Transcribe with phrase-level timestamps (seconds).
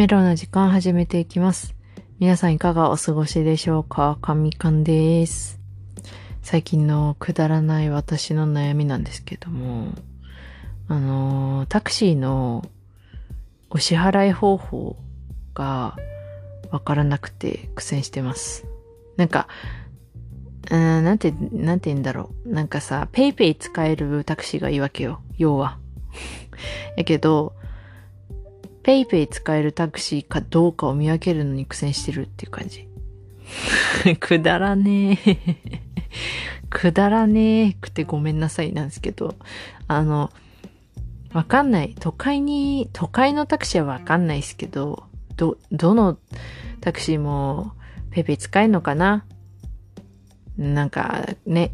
[0.00, 1.74] メロの時間始めていきます。
[2.20, 4.16] 皆さんいかがお過ごしでしょうか？
[4.22, 5.60] 神官です。
[6.40, 9.92] 最近のくだらない私の悩みなんですけども、
[10.88, 12.64] あの、タクシーの
[13.68, 14.96] お支払い方法
[15.52, 15.98] が
[16.70, 18.64] わからなくて苦戦してます。
[19.18, 19.48] なんか、
[20.70, 22.48] うん、なんて、なんて言うんだろう。
[22.48, 25.20] なんかさ、ペイペイ使えるタクシーがいいわけよ。
[25.36, 25.76] 要は。
[26.96, 27.52] やけど、
[28.82, 32.88] ペイペイ使えるタクシーかどうかを見分けるのに苦戦してるっていう感じ。
[34.20, 35.36] くだらねえ。
[36.70, 39.36] くだらねえくてごめんなさいなんですけど、
[39.88, 40.30] あの、
[41.32, 41.94] わかんない。
[41.98, 45.04] 都会に、都会のタクシーはわかんないですけど、
[45.36, 46.18] ど、どの
[46.80, 47.72] タクシーも
[48.10, 49.24] ペイペイ使えるのかな？
[50.56, 51.72] なんかね、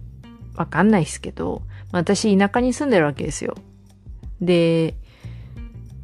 [0.54, 3.56] わかんないですけど、私田舎に住んでるわけですよ。
[4.40, 4.94] で、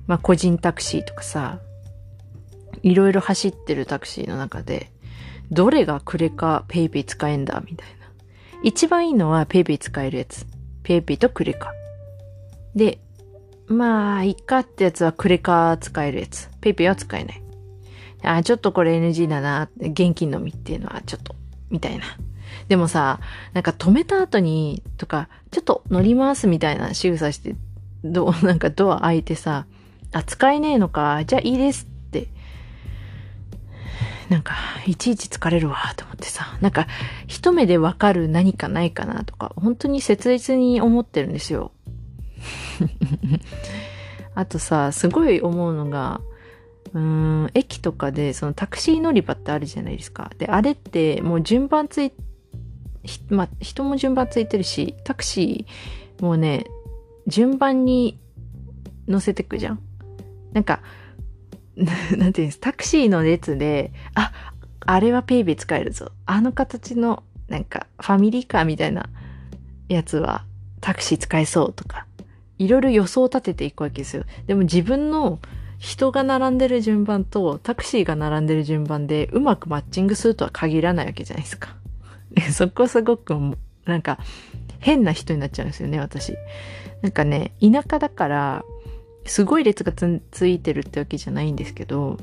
[0.06, 1.61] まあ個人タクシーとかさ、
[2.83, 4.91] いろいろ走ってるタクシーの中で、
[5.50, 8.03] どれがクレカペイペイ使えんだみたいな。
[8.62, 10.47] 一番いいのはペイペイ使えるやつ。
[10.83, 11.73] ペイペイとクレカ。
[12.75, 13.00] で、
[13.67, 16.48] まあ、いっかってやつはクレカ使えるやつ。
[16.61, 17.42] ペイペイは使えない。
[18.23, 19.69] あ、ちょっとこれ NG だな。
[19.78, 21.34] 現金のみっていうのはちょっと、
[21.70, 22.05] みたいな。
[22.69, 23.20] でもさ、
[23.53, 27.56] なんか止めた後に、とか、ちょっと乗りますみたいな仕草して、
[28.05, 29.67] どう、なんかドア開いてさ、
[30.12, 32.28] あ、使えねえのか、じゃあいいですって。
[34.28, 34.55] なんか、
[34.86, 36.86] いちいち疲れるわ、と思ってさ、なんか、
[37.27, 41.72] 一目でわかる何かないかなとか、本当に切実に思ってるんですよ。
[44.34, 46.20] あとさ、すごい思うのが、
[46.94, 50.30] うーん、駅とかで、そのタクシー乗り場ってあるじゃないですか。
[50.38, 52.12] で、あれってもう順番つい、
[53.28, 56.64] ま、人も順番ついてるし、タクシーもうね、
[57.27, 58.18] 順番に
[59.08, 59.80] 乗せてくじゃん。
[60.52, 60.80] なんか、
[61.77, 64.33] なんていうんですタクシーの列で、あ、
[64.80, 66.13] あれはペイペイ使えるぞ。
[66.27, 69.08] あの形の、なんか、ファミリーカーみたいな
[69.89, 70.45] やつは、
[70.80, 72.07] タクシー使えそうとか、
[72.58, 74.24] いろいろ予想を立てていくわけですよ。
[74.46, 75.39] でも自分の
[75.79, 81.77] 人が並んでる順番とタクシーが並んでる順番でうまくマッチングするとは限らないわけじゃないですか。
[82.52, 83.35] そこすごく、
[83.85, 84.18] なんか、
[84.79, 86.35] 変な人になっちゃうんですよね、私。
[87.02, 88.64] なんかね、田舎だから、
[89.24, 92.18] すごい列がつついてるってわけじゃないんですけど、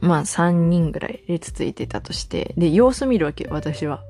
[0.00, 4.02] まあ3人ぐらい列ついてたとして、で、様子見るわけよ、私は。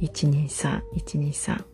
[0.00, 1.64] 123、123。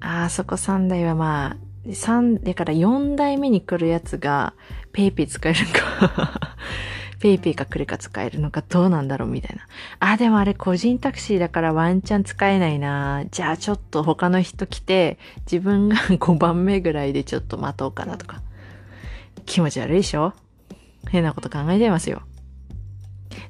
[0.00, 1.56] あー、そこ3台はまあ、
[1.88, 4.54] 3、だから4台目に来るやつが、
[4.92, 6.56] ペイペイ使えるか、
[7.20, 9.66] ペイペイかクレカ使えるのかどうなんだろうみたいな。
[10.00, 13.24] あ、でもあれ個人タクシーだからワンチャン使えないな。
[13.30, 15.18] じゃあちょっと他の人来て、
[15.50, 18.40] 自分が 5番目ぐらいでちょっと待とうかなとか。
[19.46, 20.32] 気持ち悪いでしょ？
[21.08, 22.22] 変なこと考えてますよ。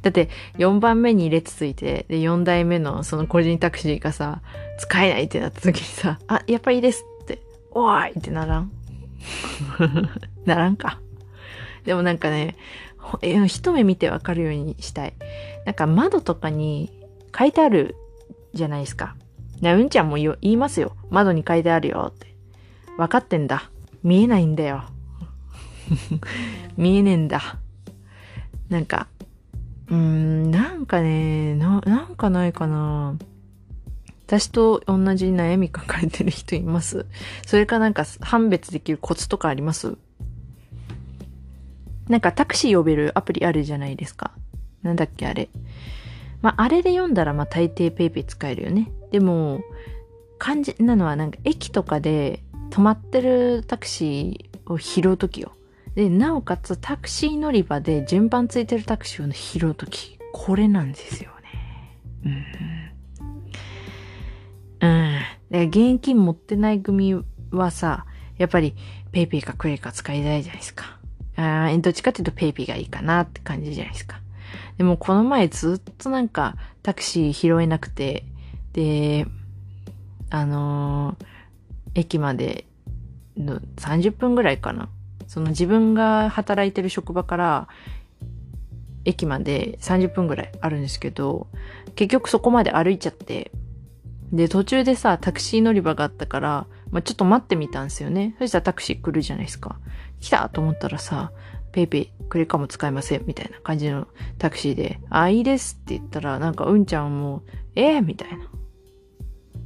[0.03, 4.41] だって4番目に列ついて、で4台目のその個人タクシーがさ、
[4.79, 7.41] 使えないってなった時にさ、あ、やっぱいいですって、
[7.73, 8.73] おーいってならん？
[10.45, 11.01] ならんか。
[11.85, 12.57] でもなんかね、
[13.47, 15.15] 一目見てわかるようにしたい。
[15.67, 16.91] なんか窓とかに
[17.37, 17.97] 書いてある
[18.55, 19.17] じゃないですか。
[19.61, 20.97] なうんちゃんも言いますよ。
[21.11, 22.35] 窓に書いてあるよって。
[22.97, 23.71] 分かってんだ。
[24.03, 24.85] 見えないんだよ。
[26.77, 27.59] 見えねえんだ。
[28.69, 29.09] なんか、
[29.89, 33.17] うーん、なんかね、な、なんかないかな。
[34.27, 37.05] 私と同じ悩み抱えてる人います
[37.45, 39.99] それかなんか判別できるコツとかあります？
[42.11, 44.33] なんかタクシー呼べるアプリあるじゃないですか。
[44.83, 45.49] なんだっけあれ。
[46.43, 48.91] まあ、あれで読んだらまあ大抵ペイペイ使えるよね。
[49.13, 49.61] でも、
[50.41, 55.53] 肝心なのはなんか駅とかで止まってるタクシーを拾うときよ。
[55.95, 60.19] で、なおかつタクシー乗り場で順番ついてるタクシーを拾うとき。
[60.33, 61.31] これなんですよ
[62.25, 62.41] ね。
[64.81, 64.89] うん。
[64.89, 65.21] うん。
[65.51, 67.23] で、現金持ってない組
[67.53, 68.05] はさ、
[68.37, 68.75] やっぱり
[69.13, 71.00] ペイペイかクレカ使いたいじゃないですか。
[71.41, 74.21] あどっちかっていうとペイペイがいいかなって感じじゃないですか。
[74.79, 78.25] でもこの前ずっとなんかタクシー拾えなくて、
[78.73, 79.27] で、
[80.31, 82.67] あのー、駅まで
[83.37, 84.89] の30分ぐらいかな。
[85.27, 87.69] その自分が働いてる職場から
[89.05, 91.47] 駅まで30分ぐらいあるんですけど、
[91.95, 93.53] 結局そこまで歩いちゃって、
[94.33, 98.35] で、途中でさ、タクシー乗り場があったから、まあ、ちょっと待ってみたんですよね。
[98.39, 99.79] そしたらタクシー来るじゃないですか。
[100.21, 101.33] 来たと思ったらさ、
[101.73, 104.09] ペイペイ、クレカも使えません、みたいな感じの
[104.39, 107.43] タクシーで、あ、いいですって言ったら、なんかうんちゃんも、
[107.75, 108.49] えー、みたいな。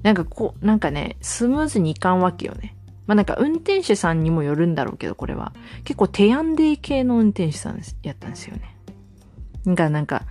[0.03, 2.77] なんかこう、なんかね、スムーズにいかんわけよね。
[3.07, 5.53] まあなんか運転手さんにもよるんだろうけど、これは。
[5.85, 8.77] 結構テアンデー系の運転手さんやったんですよね。
[9.65, 10.23] なんかなんか、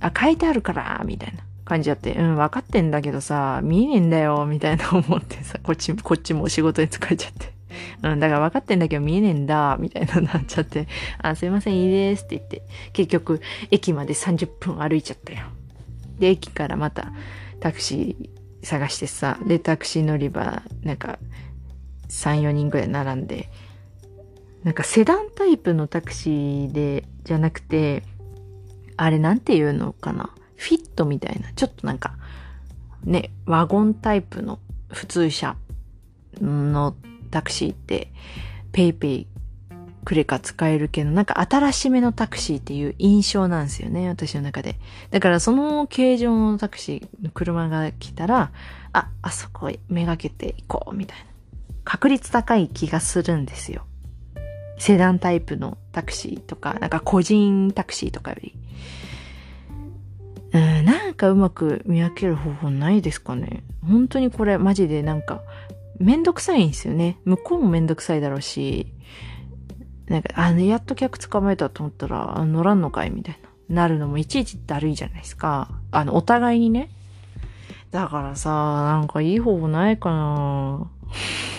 [0.00, 7.55] あ、書いてあるから、みたいな感じやって、うん、分かってんだけどさ、見えねえんだよ、みたいな思ってさ、こっち、こっちも仕事に疲れちゃって。
[8.02, 10.88] うん、だから分かってんだけど見えねえんだ、みたいななっちゃって、
[11.18, 12.62] あ、すいません、いいですって言って、
[12.92, 13.40] 結局、
[13.70, 15.46] 駅まで30分歩いちゃったよ。
[16.18, 17.12] で、駅からまた
[17.60, 21.18] タクシー探してさ、で、タクシー乗り場、なんか、
[22.08, 23.50] 3、4人ぐらい並んで、
[24.64, 28.02] なんかセダンタイプのタクシーで、じゃなくて、
[28.96, 30.30] あれなんていうのかな？
[30.56, 32.16] フィットみたいな、ちょっとなんか、
[33.04, 34.58] ね、ワゴンタイプの
[34.88, 35.56] 普通車
[36.40, 36.96] の
[37.36, 38.10] タクシーって、
[38.72, 39.26] ペイペイ
[40.06, 44.76] クレカ使えるけど、なんか新しめのタクシーっていう印象なんですよね、私の中で。
[45.10, 48.52] だからその形状のタクシーの車が来たら、
[48.94, 51.24] あ、あそこめがけて行こう、みたいな。
[51.84, 53.84] 確率高い気がするんですよ。
[54.78, 58.54] セダンタイプのタクシーとか、なんか個人タクシーとかより。
[60.54, 63.62] うん、なんかうまく見分ける方法ないですかね。
[63.86, 65.42] 本当にこれマジでなんか、
[65.98, 67.18] めんどくさいんですよね。
[67.24, 68.92] 向こうもめんどくさいだろうし、
[70.06, 73.46] なんか、あの、やっと客捕まえたと思ったら、乗らんのかいみたいな。
[73.68, 75.68] なるのもいちいちだるいじゃないですか。
[75.90, 76.90] あの、お互いにね。
[77.90, 80.90] だからさ、なんかいい方法ないかな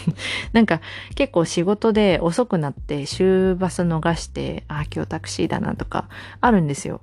[0.54, 0.82] なんか
[1.16, 6.08] 結構仕事で遅くなって終バス逃して、あ、今日タクシーだなとか
[6.40, 7.02] あるんですよ。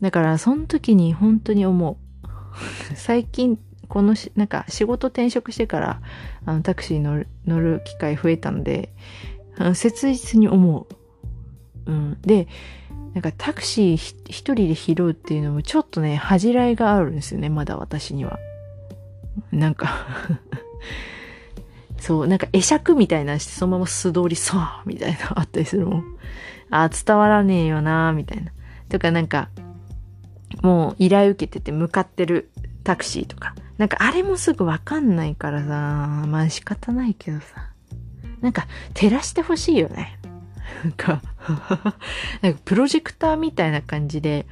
[0.00, 1.96] だからその時に本当に思う。
[2.96, 3.58] 最近
[3.90, 6.00] このし、なんか仕事転職してから、
[6.46, 8.94] あのタクシー乗る乗る機会増えたんで
[9.58, 10.86] あの、切実に思
[11.86, 11.90] う。
[11.90, 12.18] うん。
[12.22, 12.48] で、
[13.12, 18.38] なんかタクシー一人で拾うっていうのもちょっとね、恥じらいがあるんですよね、まだ私には。
[19.52, 20.06] なんか
[21.98, 26.04] そう、なんか会釈みたいなしてそのまま素通りそうみたいなあったりするもん。
[26.70, 28.52] あ、伝わらねえよなみたいな。
[28.88, 29.50] とかなんか、
[30.62, 32.50] もう依頼受けてて向かってる
[32.84, 33.54] タクシーとか。
[33.80, 37.70] なんかあれもすぐわかんないからさ、まあ仕方ないけどさ。
[38.42, 40.18] なんか照らしてほしいよね。
[40.84, 41.22] なんか
[42.42, 44.44] なんかプロジェクターみたいな感じで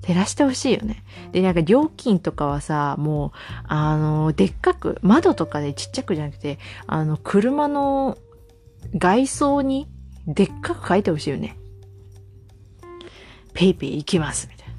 [0.00, 1.04] 照らしてほしいよね。
[1.32, 3.30] で、なんか料金とかはさ、もう、
[3.68, 8.16] あの、でっかく、窓とかでちっちゃくじゃなくて、あの、車の
[8.96, 9.86] 外装に
[10.26, 11.58] でっかく書いてほしいよね。
[13.52, 14.74] ペイペイ行きます、みたいな。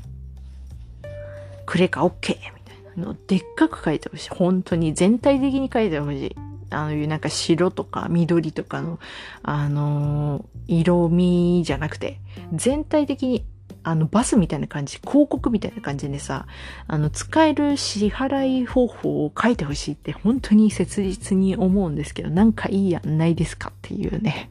[1.68, 2.10] クレカ OK!
[2.10, 2.53] みたいな
[2.98, 4.30] のでっかく書いてほしい。
[4.30, 6.36] 本当に全体的に書いてほしい。
[6.70, 9.00] あのいう、なんか白とか緑とかの、
[9.44, 12.20] あの色味じゃなくて、
[12.54, 13.46] 全体的に、
[13.84, 16.48] あの、バスみたいな感じ、広告みたいな感じでさ、
[16.88, 24.50] あの、使える支払い方法を書いてほしいって本当に切実に思うんですけど、なんかいいやんないですかっていうね。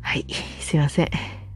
[0.00, 0.26] はい、
[0.60, 1.10] すいません。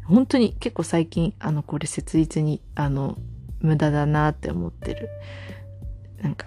[0.04, 3.16] 本当に結構最近、あの、これ切実に、あの、
[3.62, 5.08] 無駄だなって思ってる。
[6.20, 6.46] なんか、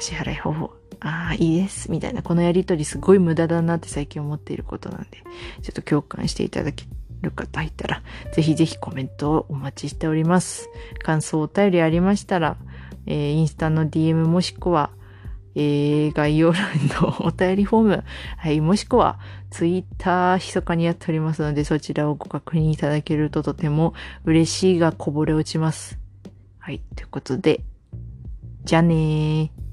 [0.00, 1.90] 支払い方法ああ、いいです。
[1.90, 5.18] みたいな、このやりとりすごい無駄だなって最近思っていることなんで、
[5.62, 6.86] ちょっと共感していただけ
[7.22, 8.02] る方いたら、
[8.32, 10.68] ぜひぜひコメントをお待ちしております。
[11.02, 12.56] 感想お便りありましたら、
[13.06, 14.90] えー、インスタの DM もしくは、
[15.54, 16.62] えー、概要欄
[17.00, 18.04] のお便りフォーム、
[18.36, 19.18] はい、もしくは、
[19.50, 25.98] ツイッター密かにやっておりますので、そちらをご確認いただけるととても嬉しいがこぼれ落ちます。
[26.68, 27.62] はい、ということで、
[28.64, 29.67] じゃあねー。